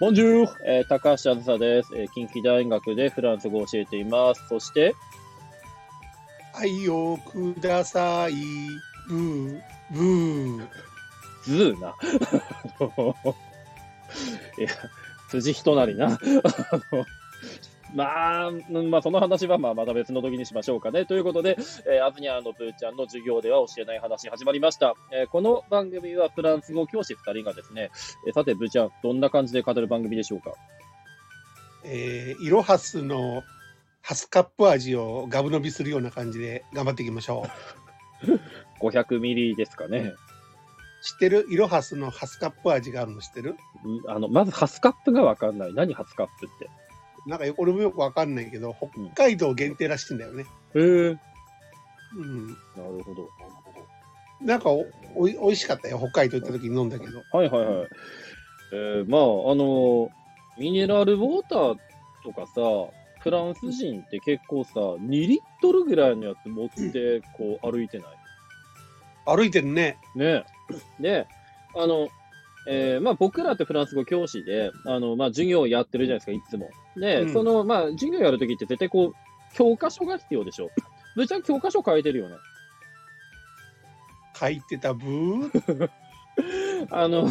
[0.00, 2.10] Bonjour、えー、高橋あずさです、えー。
[2.12, 4.42] 近畿大学でフランス語を教えています。
[4.48, 4.94] そして、
[6.54, 8.32] 愛をください。
[9.08, 10.68] ブー、ブー。
[11.42, 11.94] ZOO な。
[14.58, 14.68] いや、
[15.28, 16.18] 辻仁成な。
[17.94, 21.06] まあ、うんまあ、その話はまあまた別の時にしましょうかね。
[21.06, 24.94] ということで、えー、アズニャーのブーちゃんの授業では教えない話始まりました。
[25.12, 27.90] えーこの番組はフランス語教師2人がですね、
[28.26, 30.52] えーさて、ブーちゃん、どんな感じで語る番組でしょうか？
[31.84, 33.42] えー、イロハスの
[34.02, 37.46] ハスカップ味をガブ飲みするような感じで頑張っていきましょ
[38.80, 39.98] ?500 ミリですかね。
[39.98, 40.16] う。
[41.02, 41.46] 知ってる？
[41.50, 43.56] イロハスのハスカップ味があるの知ってる？
[43.84, 45.74] うんあの、まずハスカップがわかんない。
[45.74, 46.70] 何ハスカップって？
[47.26, 48.88] なんかよ俺もよくわかんないけど、北
[49.24, 50.44] 海道限定らしいんだよね。
[50.74, 50.82] へえ。
[52.16, 52.48] うん。
[52.48, 53.28] なるほど。
[54.40, 55.98] なんかおおい美味しかったよ。
[55.98, 57.22] 北海道行った時に飲んだけど。
[57.32, 57.88] はいはいはい。
[58.72, 60.08] えー、まあ、あの
[60.58, 61.76] ミネラルウォーター
[62.24, 62.60] とかさ、
[63.20, 69.36] フランス人って結構さ、2リットルぐらいのやつ持って、こう、歩いてない？
[69.36, 69.98] 歩いてるね。
[70.14, 70.44] ね。
[70.98, 71.26] で、
[71.76, 72.08] あの、
[72.66, 76.70] えーまあ僕らってフランス語教師で、あの、まあ授業をやってるじゃないですか、いつも。
[76.96, 79.14] で、うんその、まあ授業やるときって絶対こう、
[79.54, 80.70] 教科書が必要でしょ。
[81.16, 82.36] ぶっちゃん教科書書いてるよね。
[84.38, 85.90] 書いてたブー。
[86.90, 87.28] あの、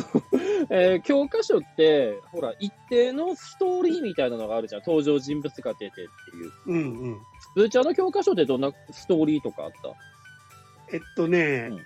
[0.70, 4.82] えー教科書って、ほら、一定のストーリーみたいなのがあるじゃん。
[4.86, 6.52] 登場人物が出てっていう。
[6.68, 7.18] うんうん。
[7.56, 9.72] ブーちゃんの教科書ってどんなストーリーとかあっ
[10.92, 11.86] えっとね、うん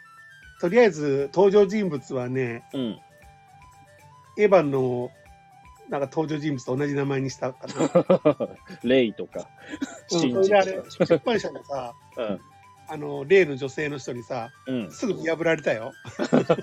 [0.61, 2.99] とりあえず登場人物はね、たうん。
[4.37, 5.11] エヴァンの
[5.89, 8.57] なんか登場人物と同じ名前にしたかな。
[8.83, 9.49] レイとか、
[10.11, 10.99] うんシンジそれであとか。
[10.99, 11.95] れ、出版社のさ、
[12.87, 14.75] あの、例の女性の人にさ、うん。
[14.85, 14.91] うん。
[14.91, 15.93] すぐ見破られたよ。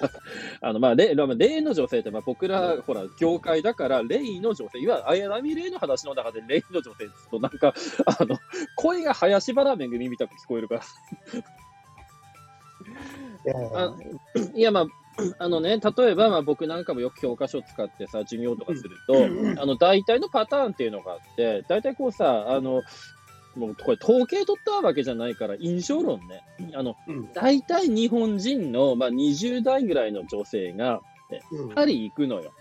[0.60, 1.26] あの、まあ、レイの
[1.74, 7.74] 女性って、まあ、僕ら、ほら、業界だから、レイの女性、いわゆる綾波レイの話の中で、レイの女性と、なんか、
[8.06, 8.38] あの、
[8.74, 10.82] 声が林原めぐみみたく聞こえるから。
[13.74, 13.96] あ
[14.54, 14.86] いや、まあ、
[15.38, 22.82] あのね、例えば、まあ、僕なんかもよく教科書を使ってさ、授業とかすると、あの、大体のパターンっていうのがあって、大体こうさ、あの、
[23.56, 26.42] もうこれ統計取ったわけじゃないから、印象論ね。
[26.74, 31.00] あの、うん大体日本人の、まあ、20代ぐらいの女性が、
[31.52, 32.52] うんパリ行くのよ。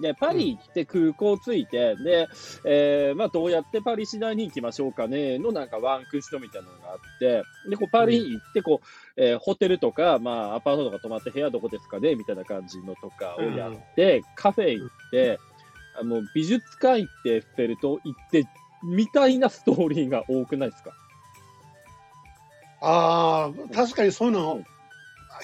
[0.00, 2.28] で、パリ行って空港着いて、で、
[2.64, 8.86] えーまあ、どうやってパリ市内に行きましょうかね、のなんかワンクッションみたいなのがあって、で、こうパリ行って、こう、
[9.22, 15.38] えーホテルとか、まあ、アパートとか泊まって部屋どこですかね、みたいな感じのとかをやって、カフェ行って、
[16.00, 18.44] あの、美術館行って、エッフェル塔行って、
[18.84, 20.92] みたいなストーリーが多くないですか？
[22.80, 24.62] ああ、確かにそういうの、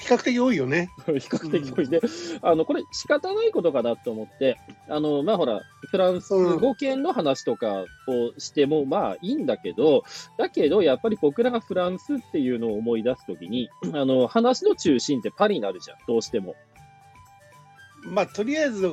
[0.04, 0.91] 比較的多いよね。
[1.06, 2.00] 比較的多いで、
[2.42, 10.04] あの、これ仕方ないことかなと思って、あの、まあ、ほら、フランス語圏の話とかをしても、まあいいんだけど、
[10.37, 16.54] だけど、やっぱり僕らがフランスっていうのを思い出すときに、 あの、話の中心ってパリになるじゃん、どうしても。
[18.03, 18.91] まあ、とりあえず、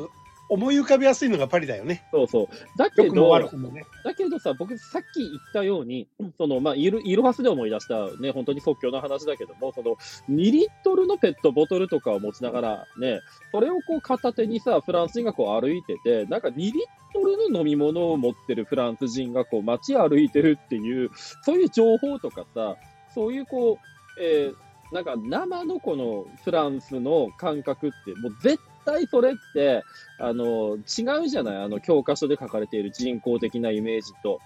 [0.51, 2.03] 思い浮かびやすいのがパリだよね。
[2.11, 2.77] そうそう。
[2.77, 3.85] だけど、ね。
[4.03, 9.95] だけどさ、僕さっき言ったように、その、まあ、イル、イロハスで思い出したね、本当に即興の話だけども、その、
[10.29, 13.21] 2リットルのペットボトルとかを持ちながらね、
[13.53, 16.73] それをこう片手にさ、フランス人がこう歩いてて、なんか2リッ
[17.13, 21.11] トルの飲み物を持ってるフランス人がこう街歩いてるっていう、
[21.43, 22.75] そういう情報とかさ、
[23.15, 24.55] そういうこう、えー
[24.91, 29.85] なんか生のこのフランスの感覚って、もう絶対それって、
[30.17, 31.57] あの、違うじゃない？
[31.57, 34.41] あの、教科書で書かれている人工的なイメージと。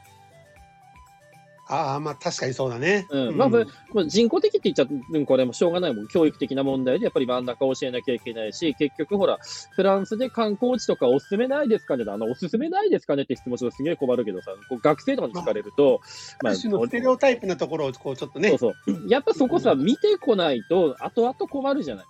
[1.68, 3.08] ああ、まあ、確かにそうだね。
[3.10, 3.38] うん。
[3.38, 6.08] まあ、これ、これ人工的って言っちゃうん、これもしょうがないもん。
[6.08, 9.40] 教育的な問題で、やっぱり真ん中を教えなきゃいけないし、結局ほら、
[9.72, 16.02] フランスで観光地とかおすすめないですかねあの、おすすめないですかねって質問するとすげえ困るけどさ、こう学生とかに聞かれると、
[16.44, 18.60] ある種のステレオタイプなところを、こう、ちょっとねそう。
[18.60, 19.10] そう。
[19.10, 22.06] やっぱそこさ、見てこないと、後々困るじゃない？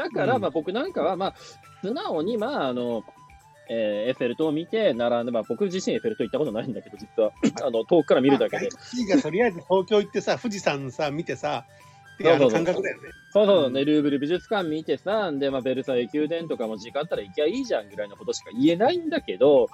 [0.00, 0.40] だから、うん。
[0.40, 1.34] まあ僕なんかは、まあ、
[1.82, 3.04] 素直に、まあ、あの、
[3.68, 7.32] えーエッフェル塔を見て、並んで、まあ僕自身エッフェル塔行ったことないんだけど、実は、
[7.62, 8.68] あ の、遠くから見るだけで。
[8.72, 8.78] ま
[9.12, 11.66] あがとりあえず東京行ってさ、富士山さ、見てさ、
[12.14, 13.08] っていうあの感覚だよね。
[13.32, 13.84] そうそうね、う。
[13.84, 13.86] ん。
[13.86, 19.68] ルーブル美術館見てさ、で、まあ、ベルサイユ宮殿とかも時間あったら行きゃいいじゃんぐらいのことしか言えないんだけど、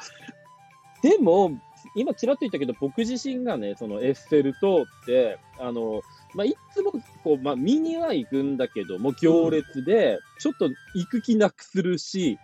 [1.02, 1.52] でも、
[1.94, 6.02] 今ちらっと言ったけど、僕自身がね、そのエッフェル塔って、あの、
[6.37, 6.93] まあ、いつも
[7.25, 12.38] こう、まあ、見には行くんだけども、行列で、ちょっと行く気なくするし、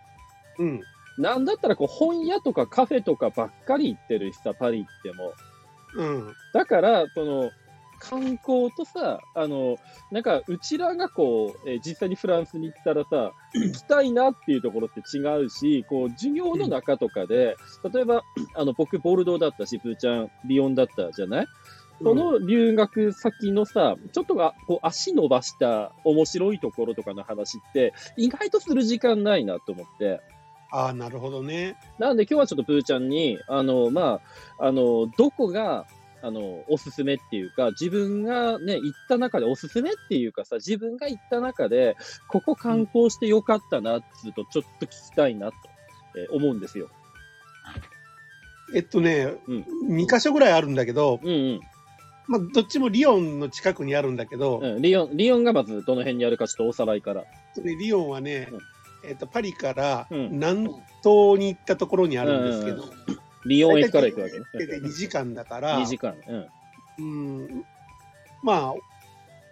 [0.57, 0.83] うん。
[1.17, 5.33] なんだったらこう本屋とかカフェとかばっかり行ってるしさ、パリ行っても。
[5.95, 6.33] うん。
[6.53, 7.51] だから、その、
[7.99, 9.77] 観光とさ、あの、
[10.11, 17.55] なんか、うちらがこう、えー実際にフランスに行ったらさ、 行きたいなっていうところって違うし、こう、授業の中とかで、
[17.93, 18.23] 例えば、
[18.55, 21.47] あの、僕、ボルドーだったし、プーちゃん、リヨンだったじゃない？
[22.01, 30.21] その留学先のさ、ちょっとがこう足伸ばした面白いところとかの話って、意外とする時間ないなと思って。
[30.71, 31.75] ああ、なるほどね。
[31.99, 34.21] なんで今日はちょっとプーちゃんに、あの、ま
[34.57, 35.85] あ、あの、どこが、
[36.23, 41.95] あの、おすすめっていうか、自分がね、行った中でおすすめっていうかさ、自分が行った中で、
[42.27, 45.55] ここ観光してよかったなっつうと、ちょっと聞きたいなと、
[46.15, 46.89] えー思うんですよ。
[48.73, 49.65] えっとね、うん
[49.97, 51.59] 2箇所ぐらいあるんだけど、うんうん。
[52.27, 57.21] まあ、どっちもリヨンの近くにあるんだけど、うん、リヨン、リヨンがまずどの辺にあるかちょっとおさらいから。
[57.21, 57.27] ね
[57.77, 58.59] リヨンはね、うん
[59.03, 60.67] えっと、パリからうん南
[61.03, 62.85] 東に行ったところにあるんですけど、
[63.45, 64.45] リヨン駅から行くわけね。
[64.65, 66.15] で2時間だから、2時間。
[66.97, 67.37] うん。
[67.39, 67.65] うん、
[68.41, 68.73] まあ、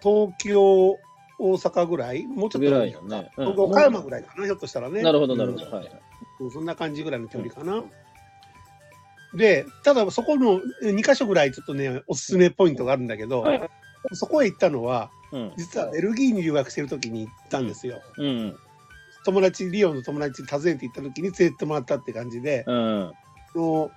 [0.02, 0.98] 東京、
[1.38, 5.02] 大阪ぐらい、もうちょっとぐらいよねうん岡山ぐらいかな、ひょっとしたらね。
[5.02, 5.76] なるほど、なるほど。
[5.76, 5.86] はい。
[6.40, 7.84] うんそんな感じぐらいの距離かな。
[9.34, 13.70] で、ただそこの2箇所ぐらいちょっとね、おすすめポイントがあるんだけど、はい
[14.14, 15.52] そこへ行ったのは、うん。
[15.56, 18.02] 実はベルギーに留学してる時に行ったんですよ。
[18.16, 18.58] うん。
[19.24, 23.12] 友達、リオンの友達に訪ねて行った時に連れてってもらったって感じで、うん。
[23.54, 23.92] も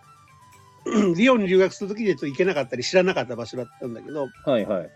[0.86, 4.90] う リオンに留学する時にちょっと行けなかったり知らなかった場所だったんだけど、はいはい。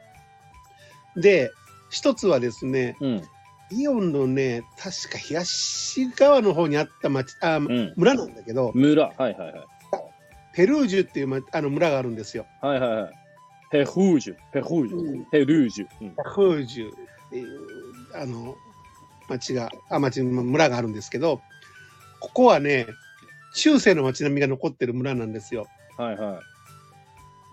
[1.15, 1.51] で、
[1.89, 3.21] 一つはですね、うん。
[3.71, 7.94] リオンのね、確か東側の方にあった町、あ、うん。
[7.95, 9.07] 村なんだけど、村。
[9.07, 9.68] はいはいはい。
[10.60, 12.46] ペルージュっていう、ま、あの村があるんですよ。
[12.62, 13.14] はいはいはい。
[13.72, 14.36] ペルージュ。
[14.52, 15.26] ペルージうんュ。
[15.32, 15.88] ペルージュ。
[16.02, 16.10] うん。
[16.10, 17.60] ペルージュっていう、
[18.14, 18.58] あの、
[19.30, 21.42] 町が、あ、町、村があるんですけど、
[22.20, 22.88] ここはね、
[23.56, 25.66] 中世の町並みが残ってる村なんですよ。
[25.98, 26.42] はいは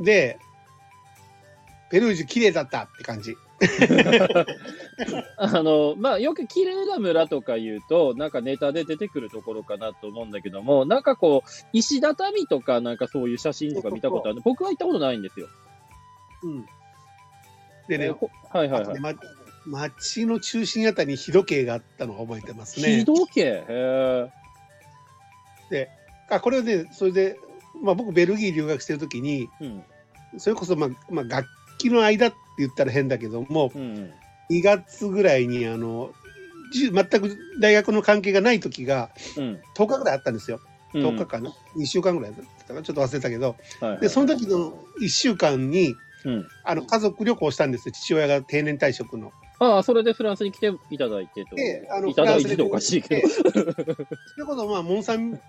[0.00, 0.04] い。
[0.04, 0.40] で、
[1.92, 3.36] ペルージュ綺麗だったって感じ。
[5.36, 14.40] あの、まあ、よく綺麗な村とか言うと、なんかネタで出てくるところかなと思うんだけども、なんかこう、石畳とかなんかそういう写真とか見たことある。
[14.44, 15.48] 僕は行ったことないんですよ。
[16.42, 16.66] うん。
[17.88, 18.10] でね、
[18.50, 19.16] はいはいはい。
[19.66, 22.98] 町の中心あたりに日時計があったのが覚えてますね。
[22.98, 24.30] 日時計へ
[25.72, 25.88] え。
[26.28, 27.38] あこれはね、それで、
[27.82, 29.84] まあ、僕、ベルギー留学してる時に、うん。
[30.38, 34.12] それこそ、まあまあ、楽器の間って言ったら変だけども、うん。
[34.50, 36.12] 2月ぐらいにあの
[36.72, 39.60] じ全く大学の関係がない時がうん。
[39.74, 40.60] 10日ぐらいあったんですよ、
[40.94, 46.48] うん10日かな、2週間ぐらいだったかな、ちょっと忘れたけど、はいはいでその時の1週間にうん。
[46.64, 49.32] あの家族旅行したんですよ、父親が定年退職の。
[49.58, 51.56] ああ、それでフランスに来ていただいてと。
[51.56, 53.28] であのいただいてとおかしいけど。
[53.30, 53.48] そ
[54.36, 55.40] れこそ、まあ、モン・サン・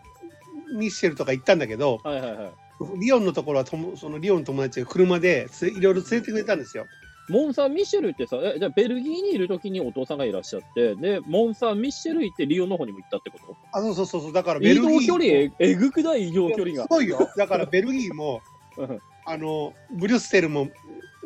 [0.74, 2.52] ミッシェルとか行ったんだけど、はいはいはい。
[3.00, 6.86] リヨンのところはともそのリヨンの友達が車でついろいろ連れてくれたんですよ。
[7.30, 13.58] モン・サン・ミッシェルってさ、え、じゃあベルギーにいるときにお父さんがいらっしゃって、で、モン・サン・ミッシェル行ってリオの方にも行ったってこと？
[13.74, 16.88] あそうそうそうそう、だからベ移ルギー動距離ええぐくない移動距離がす。
[16.90, 17.30] ごいよ。
[17.36, 18.42] だから ベルギーも
[18.78, 20.70] うんあのブリュッセルも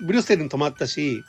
[0.01, 1.21] ブリュッセルに泊まったし、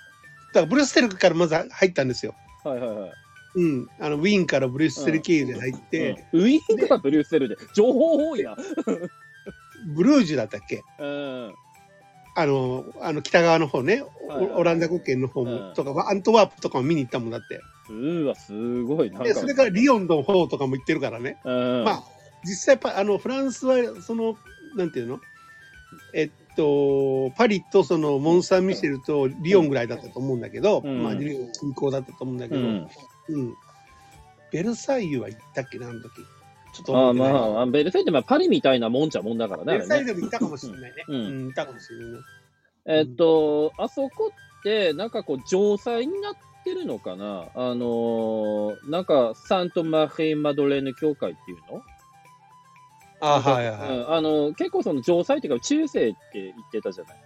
[0.54, 2.34] だからブリュッセルからまず入ったんですよ。
[2.64, 3.10] はいはいはい。
[3.54, 8.56] うん、あのウィーンからブリュッセル経由で入って、うんウィーンからブリュッセルで、情報多いな。
[9.84, 10.84] ブルージュだったっけ？
[10.98, 11.54] うん。
[12.34, 17.60] あのあの北側の方ね、はいはいオオランダ国圏の方も、うんとかアントワープとかも見に行ったもんだって。
[17.90, 19.10] うーわ、すごい。
[19.10, 21.36] なそれからリヨンの方とかも行ってるからね。
[21.44, 21.84] うん。
[21.84, 22.02] まあ
[22.44, 24.36] 実際パあのフランスはその
[24.76, 25.20] なんていうの？
[26.14, 32.88] えっとパリとそのモン・サン・ミシェルとリヨンぐらいだったと思うんだけど、うんまあリヨン近郊だったと思うんだけど、うん。
[33.28, 33.54] うん
[34.50, 36.10] ベルサイユは行ったっけなあの時
[36.72, 39.72] ちょっとあまあ、ベルサイユってまあパリみたいなもんちゃもんだからね。
[39.74, 41.04] ベルサイユでも行ったかもしれないね。
[41.06, 42.18] うんうん、行ったかもしれないね。
[42.86, 47.46] えっと、あそこって、なんかこう、城塞になってるのかな？
[47.54, 51.82] あのーなんか、サントマリー・マドレーヌ教会っていうの？
[53.20, 53.98] あはいはいはい。
[53.98, 57.16] うんあの、結構その城塞っていうか、中世って言ってたじゃない。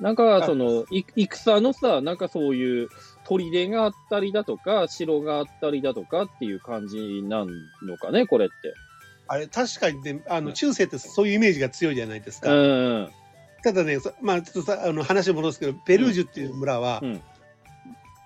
[0.00, 2.88] なんか、その、い戦のさ、なんかそういう
[3.28, 7.44] 砦があったりだとか、城があったりだとかっていう感じな
[7.82, 8.54] のかね、これって。
[9.30, 12.50] あれ確かにねあの中世ってそういうイメージが強いじゃないですか。
[12.50, 13.08] うん。
[13.62, 17.20] ただねそまあちょっとさあの話戻すけどペルージュっていう村は、うん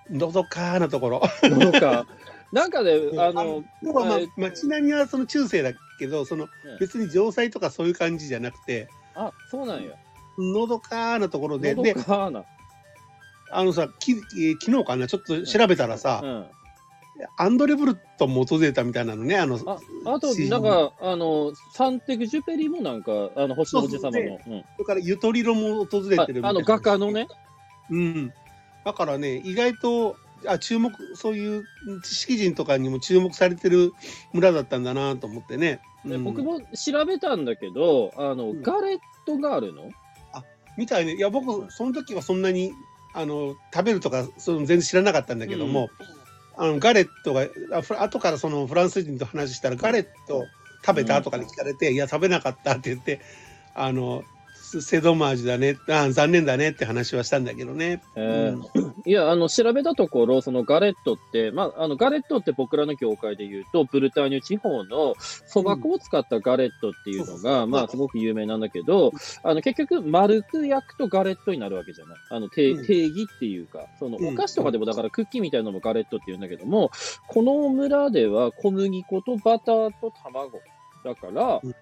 [0.09, 1.21] のどかなところ。
[1.41, 2.05] なんか、
[2.51, 9.95] なんかね、ああの、要はまあえ街並みはその中世だけどそのうん別に城塞とかそういう感じじゃなくてあ、そうなんや。
[10.37, 12.43] のどかなところでのでどかな。
[13.57, 16.45] あのさき、えー昨日かなちょっと調べたらさ、うん。
[17.37, 19.77] アンドレ・ブルトンも訪れたみたいなのねあのあ、
[20.15, 24.19] あと、なんか、あの、サンテグジュペリもなんか、あの、星の王子様の。
[24.19, 27.27] うんそれからゆとりろも訪れてるみたいなああの、画家のね。
[27.91, 28.33] うん。
[28.83, 30.17] だからね、意外と、
[30.47, 31.63] あ、注目、そういう
[32.03, 33.93] 知識人とかにも注目されてる
[34.33, 35.79] 村だったんだなと思ってね。
[36.03, 39.89] うんで僕も調べたんだけど、あの、うんガレットがあるの？
[40.77, 41.13] みたいね。
[41.13, 42.73] いや、僕、その時はそんなに、
[43.13, 45.89] あの、食べるとか、その全然知らなかったんだけども、
[46.57, 47.47] あの、ガレットが、
[48.01, 50.45] 後からそのフランス人と話したら、ガレット
[50.85, 53.21] 食べたとかで聞かれて、いや、食べなかったって言って、
[53.75, 54.23] あの、
[54.55, 58.01] セセドマージュだね、あ残念だねって話はしたんだけどね。
[58.15, 58.69] えー。
[58.73, 69.11] うんいや、あの、調べたところ、そのガレットって、まあ、あの、ガレットって僕らの業界で言うと、ブルターニュ地方のそば粉を使ったガレットっていうのが、うんまあ、すごく有名なんだけど、
[69.43, 72.17] あの、結局、丸く焼くとガレットになるわけじゃない。
[72.29, 76.91] あの、定うん定義っていうか、その、うんお菓子とかでも、だからクッキーみたいなのもガレットって言うんだけども、
[77.27, 80.61] この村では小麦粉とバターと卵。
[81.03, 81.75] だから、うん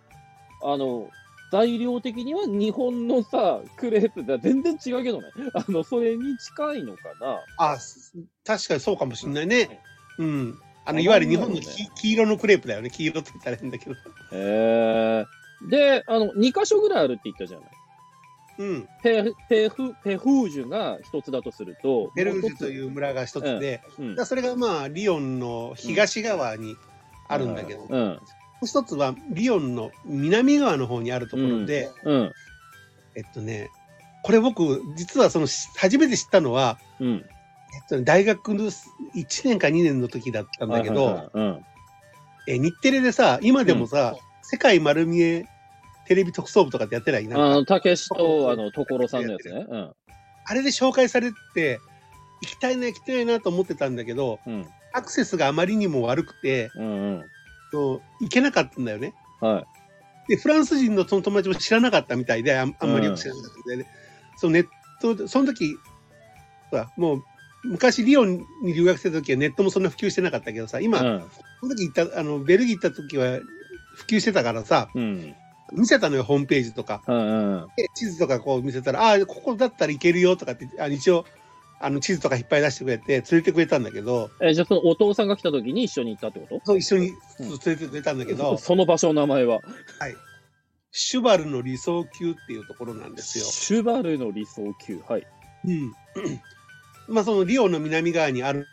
[0.64, 1.10] あの、
[1.52, 5.28] 材料的には日本のさ、クレープとは全然違うけどね。
[5.54, 7.40] あの、それに近いのかな。
[7.58, 8.14] あ、す
[8.46, 9.82] 確かにそうかもしれないね。
[10.18, 10.60] うん。
[10.86, 12.90] あの、あいわゆる日本の黄黄色のクレープだよね。
[12.90, 13.92] 黄色って言ったら変だけど。
[13.92, 13.96] へ
[14.32, 15.26] え。
[15.70, 17.70] で、あの、2箇所ぐらいあるって言ったじゃない。
[18.60, 18.90] うん。
[19.04, 26.78] ペペフ、ペフージュが一つだとすると、ベルージュとういう村が一つで、うんだからそれがまあ、リヨンの東側に
[27.28, 28.02] あるんだけど、もうん。
[28.02, 28.22] う
[28.66, 32.34] 一つはリヨンの南側の方にあるところで、うん。
[33.16, 33.70] えっとね、
[34.24, 37.26] これ僕、実はその、し初めて知ったのは、うん。
[37.74, 38.90] えっとね、大学の1
[39.46, 41.32] 年か2年の時だったんだけど。
[42.48, 45.46] え日テレでさ、今でもさ、世界丸見え
[46.08, 47.28] テレビ特捜部とかってやってない？
[47.28, 49.66] なあの、たけしと、あの、所さんのやつね。
[49.70, 49.94] うん。
[50.46, 51.80] あれで紹介されて、
[52.42, 54.68] 行きたいな、行きたいなと思ってたんだけど、うん。
[54.94, 57.26] アクセスがあまりにも悪くて、うんうん。
[57.72, 59.14] そう行けなかったんだよね。
[59.40, 59.66] は
[60.28, 60.30] い。
[60.30, 63.86] で、フランス人のその友達も知らなかったみたいで、あんあんまりよく知らなかったみたいで、
[64.36, 64.68] そのネッ
[65.00, 65.80] トで、その時、
[66.70, 67.24] ほら、もう、
[67.64, 71.24] 昔リオンに留学してた時はネットもそんな普及してなかったけどさ、今、うん。
[71.60, 73.40] その時行った、あの、ベルギー行った時は
[73.96, 75.36] 普及してたからさ、うん。
[75.74, 77.02] 見せたのよ、ホームページとか。
[77.08, 77.68] うんうん。
[77.76, 81.26] で地図とかこう見せたら、ああ、ここだったら行けるよとかって、あ一応、
[81.84, 86.62] あの、地図とかいっぱい出してくれて、連れてくれたんだけど、え、じゃあそのお父さんが来た時に一緒に行ったってこと？
[86.66, 87.10] そう一緒に
[87.40, 89.62] うん連れてくれたんだけど、 その場所の名前は？
[90.94, 93.46] シュバルの理想級っていうところなんですよ。
[93.46, 95.00] シュバルの理想級？
[95.08, 95.28] はい。
[95.66, 95.94] うん。
[97.08, 98.68] まあそのリオの南側にある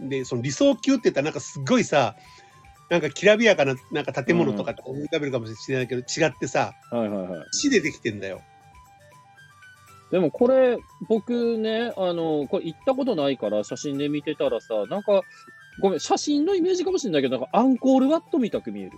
[0.00, 2.16] んで、その理想級って言ったらなんかすっごいさ、
[2.90, 7.46] なんかきらびやかななんか建物とかって思い浮かべるかもしれないけど、違ってさ、はいはいはい。
[7.62, 8.42] 木でできてんだよ。
[10.14, 10.78] でもこれ、
[11.08, 15.22] 僕ね、あの、これ行ったことないから写真で見てたらさ、なんか、
[15.80, 18.92] ごめん、写真のイメージかもしれないけど、なんかアンコールワットみたく見える。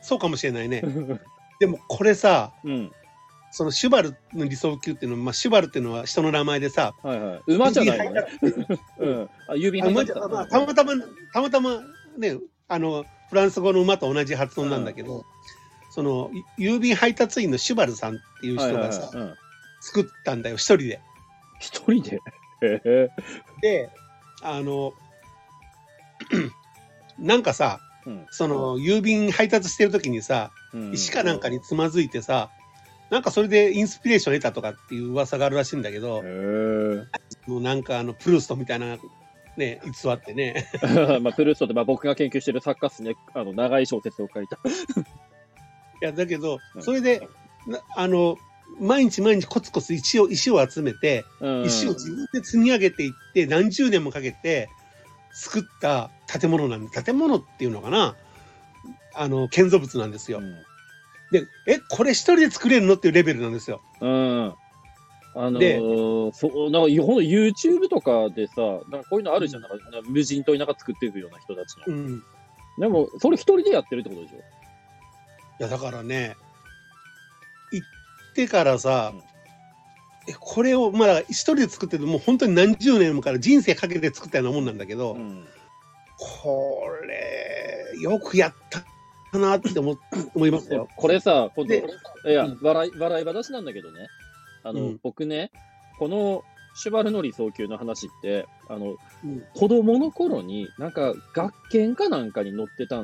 [0.00, 0.84] そうかもしれないね。
[1.58, 2.92] でもこれさ、うん。
[3.50, 7.42] そのシュバルの理想級っていうのは、まあ、シュバルっていうのは人の名前でさ、はいはい。
[7.48, 8.26] 馬じゃないのね。
[8.40, 9.30] 郵 うん。
[9.48, 11.80] あ、郵便たまたま、たまたま
[12.18, 15.24] ね、あの、フランス語の馬と同じ発音なんだけど、
[15.90, 19.41] その、郵便配達員のシュバルさんっていうはいはい人がさ、はいうん
[19.82, 21.00] 作ったんだよ、一人で。
[21.58, 22.02] 一人
[22.60, 23.10] で？
[23.60, 23.90] で、
[24.42, 24.92] あの、
[27.18, 32.50] なんかさ、うんその、郵便配達してる時にさ、うん石かなんかにつまずいてさ、
[33.10, 36.22] なんかそれでインスピレーションを得たとかっていう噂があるらしいんだけど。
[37.46, 38.96] もうなんかあの、プルーストみたいな、
[39.56, 40.70] ね、偽ってね、
[41.20, 43.16] まあ、プルーストって、まあ、僕が研究してる作家っすね。
[43.34, 44.56] あの、長い小説を書いた。
[44.56, 44.60] い
[46.00, 47.28] や、だけどう、んそれで、
[47.66, 48.38] なあの、
[48.80, 54.68] 毎日毎日コツコツ石を、石を集めて、うん石を自分で積み上げていって、何十年もかけて
[55.32, 58.16] 作った建物なんで、建物っていうのかな？
[59.14, 60.42] あの、建造物なんですよ。
[61.30, 62.94] で、え、これ一人で作れるの？
[62.94, 63.80] っていうレベルなんですよ。
[64.00, 64.10] うん。
[64.10, 64.54] うん。
[65.34, 68.54] あのでー、そう、なんか、ほんと YouTube とかでさ、
[68.90, 69.62] なんかこういうのあるじゃん。
[69.62, 69.76] なんか
[70.08, 71.84] 無人島になんか作っていくような人たちの。
[71.86, 72.18] うん。
[72.18, 74.38] いでも、それ一人でやってるってことでしょ？
[75.58, 76.36] や、だからね、
[77.70, 77.84] 行
[78.32, 79.12] ってからさ、
[80.26, 85.44] え、これを、まあ、一人で作ってるもう本当に何十年もから人生かけて作ったようなもんなんだけど、うん。
[86.18, 89.98] これ、よくやったなって思
[90.34, 90.88] 思いますよ。
[90.96, 91.84] これさ、今で
[92.24, 94.06] 度、いやうん、笑い、笑い話なんだけどね。
[94.64, 95.50] あの、うん僕ね、
[95.98, 96.42] この、
[96.74, 103.02] シュバルの理想級の話って、あの、うん子供の頃に、なんか、学研かなんかに乗ってた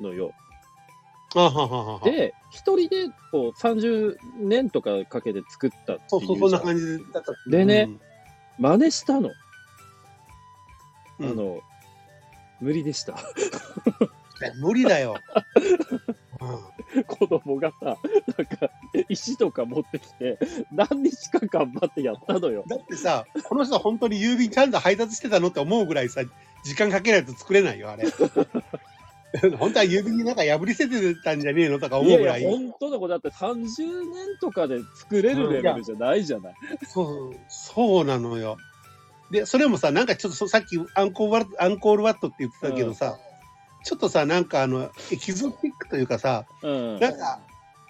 [0.00, 0.32] のよ。
[1.34, 2.00] あはははは。
[2.04, 7.32] で、一人で、こう、30年とかかけて作ったってそうそう、いうそんなん感じだった。
[7.50, 7.88] でね
[8.58, 9.30] 真似したの。
[11.18, 11.60] うん、あの、
[12.60, 13.18] 無理でした。
[14.60, 15.16] 無理だよ。
[16.94, 17.98] う子供がさ、
[18.36, 18.70] なんか、
[19.08, 20.38] 石とか持ってきて、
[20.70, 22.64] 何日か頑張ってやったのよ。
[22.66, 26.22] だってさ、この人本当に郵便ちゃんと配達してたのって思うぐらいさ、
[26.62, 28.04] 時間かけないと作れないよ、あれ。
[29.58, 32.40] 本当は郵便になんか破り捨ててたんじゃねえのとか思うぐらい。
[32.40, 36.54] いやいや、本当だ、これだって30年とかで作れるレベルじゃないじゃない。
[36.88, 38.56] そう、そうなのよ。
[39.30, 43.18] で、それもさ、なんかちょっとさっきアンコールワット、アンコールワットって言ってたけどさ、
[43.82, 47.00] ちょっとさ、なんかあの、エキゾティックというかさ、うん。
[47.00, 47.40] なんか、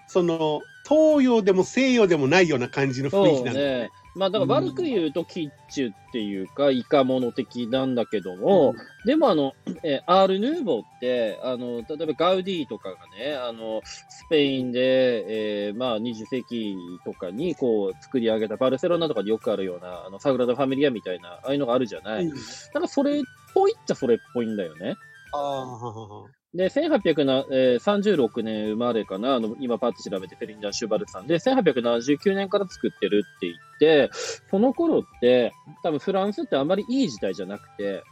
[0.06, 3.82] その、東洋でも西洋でもないような感じの雰囲気なんだよね。
[3.84, 3.90] ね。
[4.16, 22.24] まあ、だから悪く言うと、キッチュっていうか、イカモノ的なんだけども、でもあの、えーアール・ヌーボーって、あの、例えばガウディとかがね、あの、スペインで、えーまあ、20世紀とかにこう作り上げたバルセロナとかでよくあるような、あの、サグラダ・ファミリアみたいな、ああいうのがあるじゃない。
[22.24, 22.36] うん
[22.72, 23.22] なんかそれっ
[23.52, 24.94] ぽいっちゃそれっぽいんだよね。
[25.34, 34.10] ああ、で、1836年生まれかな、あの、今パッと調べてフェリンダン・シュバルツさんで、1879年から作ってるって言って、
[34.50, 38.02] その頃って、多分フランスってあんまりいい時代じゃなくて、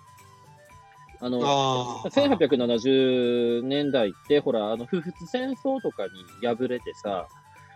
[1.20, 2.10] あの、ああ。
[2.10, 7.28] 1870年代って、ほら、あの、不仏戦争とかに敗れてさ、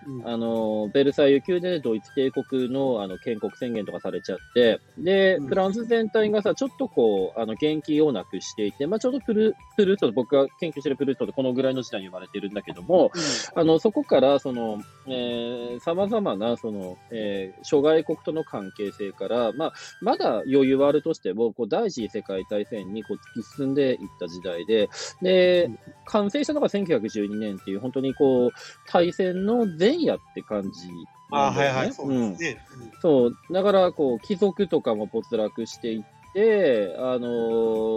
[0.08, 0.26] うん。
[0.26, 13.12] あの、ベルサイユ宮でドイツ帝国のあの建国宣言とかされちゃって、でうん、フランス全体がさ、ちょっとこう、あの、元気をなくしていて、まあちょうどプル、プルースト、僕が研究してるプルーストってこのぐらいの時代に生まれてるんだけども、
[13.54, 14.78] あの、そこから、その、
[15.10, 24.88] えー、様々な、その、えー、諸外国との関係性から、まあ、まだ余裕はあるとしても、こう、第一次世界大戦にこう突き進んでいった時代で、
[25.22, 28.50] でうん、完成したのが1912年っていう、本当にこう、
[28.90, 30.88] 大戦の前夜って感じ
[31.30, 31.56] あね。
[31.58, 32.58] はいはい、そうですね。
[33.00, 37.28] そう、だから、こう、貴族とかも没落していって、あの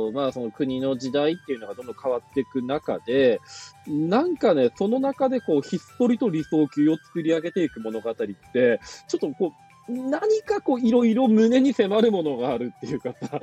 [0.10, 3.42] ーまあ、その国の時代っていうのがどんどん変わっていく中で、
[3.88, 9.54] なんかね、その中で、こう、ひっそりと理想級を作り上げていく物語って、ちょっとこ
[9.90, 13.40] う、何かこう、いろいろ胸に迫るものがあるっていうかさ、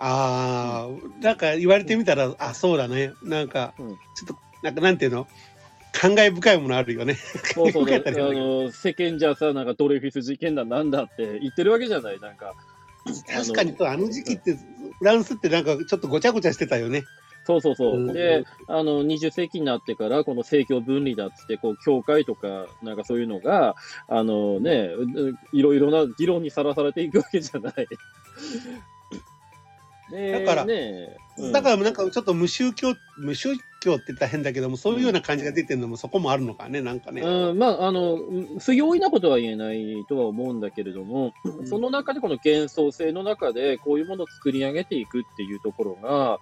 [0.00, 3.12] ああ、なんか言われてみたら、あ、そうだね。
[3.22, 5.26] なんか、うんちょっと、なんかなんていうの？
[5.92, 7.14] 感慨深いものあるよね。
[7.14, 12.54] そうそう、 あの、世間じゃさ、なんかドレフィス事件だなんだって言ってるわけじゃない、なんか。
[13.26, 14.54] 確かに、あの時期って、
[14.98, 17.04] フランスってなんかちょっとごちゃごちゃしてたよね。
[17.44, 17.96] そうそうそう。
[17.96, 23.74] うんで、あの、20世紀になってから、この政教分離だっつって、こう、教会とか、なんかそういうのが、
[24.06, 24.90] あのね、
[25.54, 27.74] いろいろな議論にさらされていくわけじゃない。
[30.10, 33.50] でだからね、うんだからなんかちょっと無宗教、無宗
[33.80, 37.22] 教って言ったら変だけども、そういうような感じが出てるのもそこもあるのかね、なんかね。
[37.22, 41.32] うん、まあ、あの、うん不用意なことは言えないとは思うんだけれども、
[41.64, 46.38] その中でこの幻想性の中でこういうものを作り上げていくっていうところが、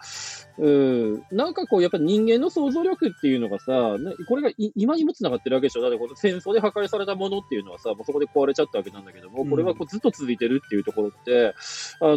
[0.59, 5.83] うん、なんかこうやっぱ人間の想像力っていうのがさ、ねこれがい今にもつながってるわけでしょ。
[5.83, 11.55] だってこの戦争で破壊されたものっていうのはさ、もうそこで壊れちゃったわけなんだけども、うんこれはこうずっと続いてるっていうところって、
[12.01, 12.16] あの、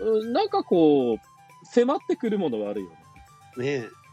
[0.00, 1.18] うんなんかこう、
[1.66, 2.96] 迫ってくるものがあるよね。
[3.56, 4.05] ねえ。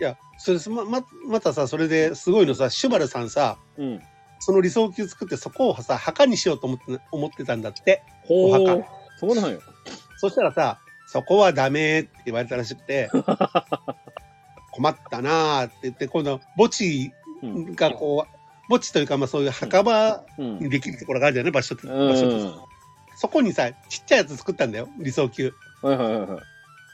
[0.00, 4.00] うんいや、それま、ま、またさ、それですごいのさ、シュバルさんさ、うん。
[4.38, 8.02] その理想級作ってそこをさ、墓にしようと思って、思ってたんだって。
[8.28, 8.86] お墓。
[9.18, 9.60] そうなんよ。
[10.16, 13.10] そしたらさ、そこはダメって言われたらしくて、
[14.72, 17.74] 困ったなーって言って、今度、墓地うん。
[17.74, 20.58] がこう、墓地というか、まあそういう墓場うん。
[20.60, 22.70] にできるところがあるじゃない場所って、うん場所って
[23.16, 25.52] そこにさ、ちっちゃいやつ作ったんだよ、理想級。
[25.82, 26.40] はいはいはいはい。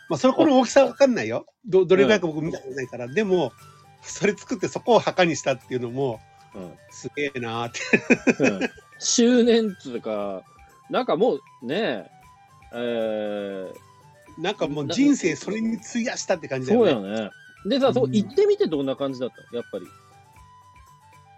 [0.08, 1.46] まあ、それこの大きさわかんないよ。
[1.66, 2.20] ど、どれぐらい？
[2.20, 3.08] か僕見たことないから。
[3.08, 3.52] でも、
[4.02, 6.20] それ作ってそこを墓にしたっていうのも、
[6.54, 8.42] うんすげえなーって。
[8.44, 10.42] うん周年っつうか、
[10.88, 12.10] なんかもうね、
[12.72, 13.72] えー、
[14.38, 16.92] なんかもう人生それに費やしたって感じだよね。
[16.92, 17.30] そうだよね。
[17.66, 19.42] でさ、そううん行ってみてどんな感じだった？
[19.52, 19.86] のやっぱり。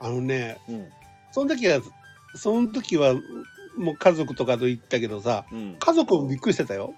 [0.00, 0.86] あのね、うん。
[1.32, 1.80] その時は、
[2.36, 3.14] その時は、
[3.76, 5.76] もう家族とかと行ったけどさ、うん。
[5.80, 6.94] 家族もびっくりしてたよ。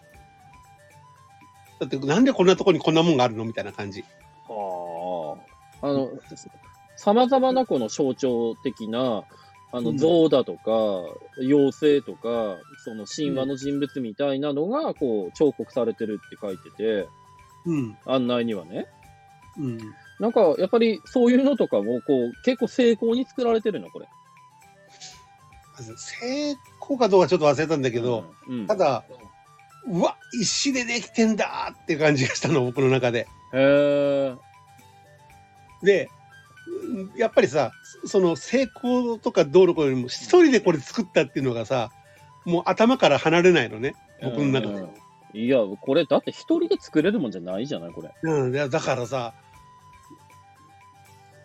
[1.81, 4.05] だって、なんでこんなとこにこんなもんがあるのみたいな感じ。
[4.47, 5.37] は
[5.83, 5.87] あ。
[5.87, 6.11] あの、
[6.97, 9.25] 様々なこの象徴的な、
[9.73, 10.71] あの、うん像だとか、
[11.39, 17.09] 妖精とか、その神話の人物みたいなのが、こう、彫刻されてるって書いてて、
[17.65, 17.97] うん。
[18.05, 18.87] 案内にはね。
[19.59, 19.79] うん。
[20.19, 24.09] なんか、やっぱりそういうのとかも、こう、結構成功に作られてるの、これ。
[25.97, 29.05] 成功かどうかちょっと忘れたんだけど、うん、ただ、
[29.87, 33.21] うわ、石でできてんだって感じがしたの、僕の中で。
[33.21, 34.35] へえ。
[35.83, 36.21] で、うん
[37.17, 37.73] やっぱりさ、
[38.05, 41.91] その成功とかどうのこうのよりも、一人でこれ作ったっていうのがさ、
[42.45, 44.75] もう頭から離れないのね、僕の中で。
[44.75, 44.91] うん
[45.33, 48.11] いや、これ、だって一人で作れるもんじゃないじゃない、これ。
[48.23, 49.33] うん、いやだからさ、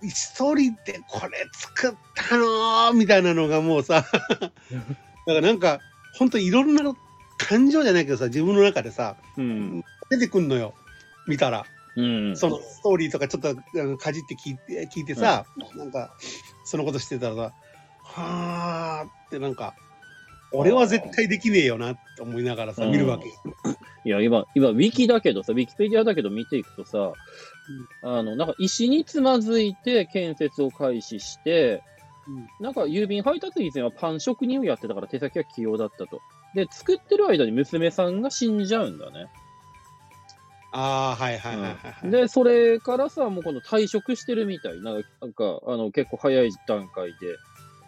[0.01, 4.51] 一人でこれ作ったのーみたいなのがもうさ、 だか
[5.27, 5.79] らなんか、
[6.17, 6.81] 本当いろんな
[7.37, 9.83] 感情じゃないけどさ、自分の中でさ、うん。
[10.09, 10.73] 出てくんのよ。
[11.27, 11.65] 見たら。
[11.95, 12.37] うん。
[12.37, 13.55] そのストーリーとかちょっと
[13.97, 15.45] かじって聞いて聞いてさ、
[15.75, 16.11] なんか、
[16.63, 17.53] そのことしてたらさ、
[18.03, 19.75] はーってなんか、
[20.51, 23.27] 俺は絶対できねえよなって思いながらさ、うん見るわけ。
[24.05, 27.13] いや、今、今、ウィキだけどさ、ウィキペディアだけど見ていくとさ、
[28.03, 31.83] あの、なんか石につまずいて建設を開始して、
[32.59, 36.21] なんか郵便配達以前はパン職人をやってたから手先は器用だったと。
[36.55, 39.27] で、作ってる間に娘さんが死んじゃうんだね。
[40.71, 47.37] ああ、はいはいはいはい、はいで、それからさ、もうこの退職してるみたいな、なんか、あの、結構早い段階で。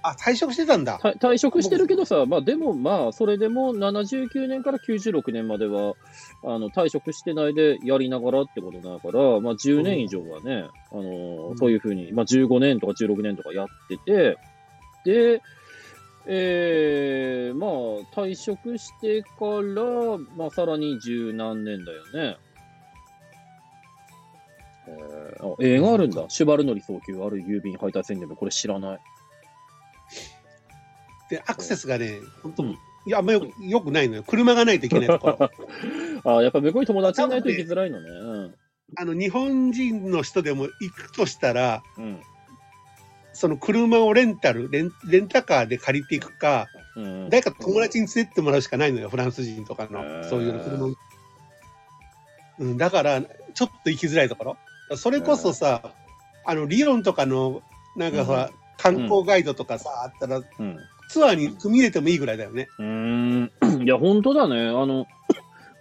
[0.03, 0.99] あ、退職してたんだ。
[0.99, 5.95] 退退職してるけどさ、まあでもまあ、それでも79年から96年までは、
[6.43, 14.37] あの、退職してないでやりながらってことだから、まあ10年以上はね、あのうんそういうふうに、まあ15年とか16年とかやってて、
[15.03, 15.41] で、
[16.29, 17.69] えー、まあ、
[18.13, 19.29] 退職してか
[19.61, 22.37] ら、まあ、さらに十何年だよね。
[24.87, 26.25] えー、あ映画あるんだ。
[26.29, 28.99] シュバルノリ早急ある郵便配達員でもこれ知らない。
[31.29, 34.23] で、アクセスがね、本当、うんいや、あんまよよくないのよ。
[34.23, 35.49] 車がないといけないところ。
[36.39, 38.53] あやっぱ向こうに友達いないと行きづらいのね。
[38.97, 42.21] あの、日本人の人でも行くとしたら、うん。
[43.37, 47.29] その車をレンタル、レンレンタカーで借りていくか、うん。
[47.29, 50.93] 誰か友達に連れてってもらうしかないのよ、フランス人とかの、そういうの車を
[52.57, 54.57] うん、だから、ちょっと行きづらいとこ
[54.89, 54.97] ろ。
[54.97, 55.93] それこそさ、
[56.43, 57.61] あの、リヨンとかの、
[57.95, 60.79] なんかさ、観光ガイドとかさ、あったら、うん。
[61.07, 62.69] ツアーに組み入れてもいいぐらいだよね。
[62.79, 63.51] うーん。
[63.83, 64.61] いや、本当だね。
[64.61, 65.05] あの、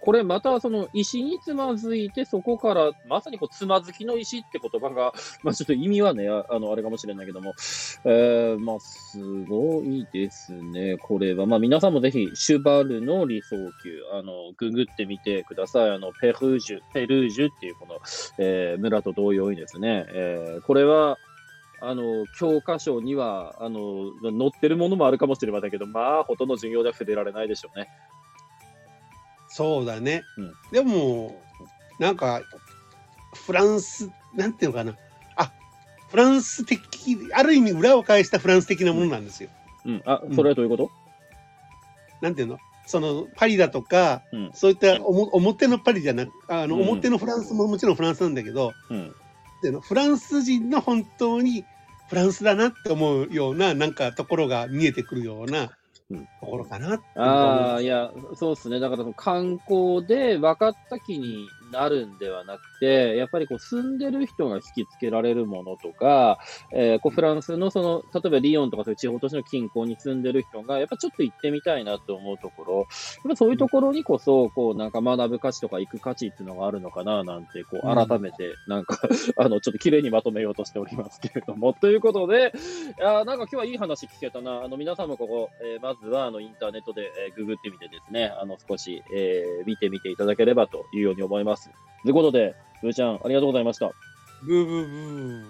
[0.07, 5.11] これまたその石につまずいて、そこから、まさにこう、つまずきの石って言葉が、
[5.43, 7.53] まあちょっと意味はね、あの、あれかもしれないけども、
[8.05, 10.95] えー、まあ、すごいですね。
[10.95, 15.89] これは、まあ皆さんもぜひ、シュバルの理想級、あの、ググってみてください。
[15.89, 17.95] あの、ペルージュ、ペルージュっていうこの、
[18.37, 21.17] えー村と同様にですね、えーこれは、
[21.81, 27.89] あの、教科書には、あの、載ってるものもあるかもしれませんけど、まあ、ほとんど授業では触れられないでしょうね。
[29.57, 30.23] そうだね。
[30.37, 31.41] うんでも、
[31.99, 32.43] なんか、
[33.33, 34.95] フランス、なんていうのかな。
[35.35, 35.51] あ、
[36.09, 39.49] フランス的、ある意味裏を返したフランス的なものなんですよ。
[39.85, 40.03] うん。
[40.05, 40.91] あ、それはどういうこと、
[42.21, 42.59] なんていうの？
[42.85, 49.11] そのパリだとか、うんそういったおも表のパリじゃなくあの、うん表のフランスももちろんフランスなんだけどうん。
[49.61, 51.65] でフランス人の本当に
[52.07, 55.69] フランスだなって思うようななんかところが見えてくるようなうん
[56.39, 58.79] ところかなってああ、いや、そうですね。
[58.79, 66.39] だから観光で分かった気になるんではなくて、やっぱりこう住んでる人が引きつけられるものとか、
[66.73, 72.87] えーこうフランスのその、例えばリヨンとかそういう地方都市の近郊に住んでる人が、やっぱちょっと行ってみたいなと思うところ、やっ
[73.29, 78.97] ぱそういうところにこそ、こうなんか学ぶ価値とか行く価値っていうのがあるのかななんて、こううん改めて、なんか、
[79.37, 81.73] あの、ちょっと綺麗にまとめようとしておりますけれども。
[81.73, 82.53] ということで、
[82.99, 84.63] いやーなんか今日はいい話聞けたな。
[84.63, 91.56] あの、皆さんもここ、えーまずは、あの、インターネットで、えーググってみてですね、あの、少し、えー見てみていただければというように思います。
[91.65, 93.91] ということで、ブーちゃん、ありがとうございました。
[94.43, 94.93] ブーブーブ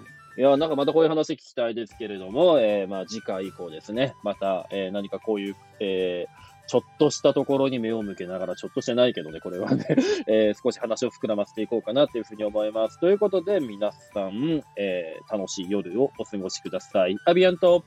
[0.04, 9.86] ーいやーなんかまたこういう話聞きたいですけれども、えーまあ次回以降ですね、また、えー何かこういう、えーちょっとしたところに目を向けながら、ちょっとしてないけどね、これはね、
[10.28, 13.00] えー少し話を膨らませていこうかなというふうに思います。
[13.00, 17.16] ということで、皆さん、えー楽しい夜をお過ごしください。
[17.26, 17.84] アビアント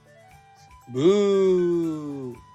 [0.89, 2.50] ブー